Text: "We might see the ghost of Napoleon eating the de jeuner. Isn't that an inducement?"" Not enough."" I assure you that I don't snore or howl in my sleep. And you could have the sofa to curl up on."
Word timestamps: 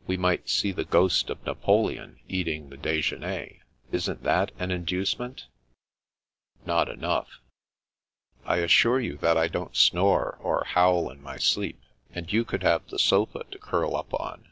"We 0.06 0.18
might 0.18 0.50
see 0.50 0.70
the 0.70 0.84
ghost 0.84 1.30
of 1.30 1.42
Napoleon 1.46 2.20
eating 2.28 2.68
the 2.68 2.76
de 2.76 2.98
jeuner. 3.00 3.60
Isn't 3.90 4.22
that 4.22 4.52
an 4.58 4.70
inducement?"" 4.70 5.46
Not 6.66 6.90
enough."" 6.90 7.40
I 8.44 8.56
assure 8.56 9.00
you 9.00 9.16
that 9.22 9.38
I 9.38 9.48
don't 9.48 9.74
snore 9.74 10.36
or 10.42 10.64
howl 10.64 11.08
in 11.08 11.22
my 11.22 11.38
sleep. 11.38 11.80
And 12.14 12.30
you 12.30 12.44
could 12.44 12.62
have 12.64 12.86
the 12.88 12.98
sofa 12.98 13.44
to 13.50 13.56
curl 13.58 13.96
up 13.96 14.12
on." 14.12 14.50